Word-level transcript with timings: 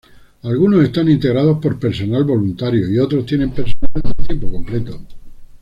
Algunos 0.41 0.83
están 0.83 1.11
integrados 1.11 1.59
por 1.61 1.77
personal 1.77 2.23
voluntarios 2.23 2.89
y 2.89 2.97
otros 2.97 3.23
tienen 3.23 3.51
personal 3.51 4.01
de 4.03 4.23
tiempo 4.23 4.51
completo. 4.51 4.99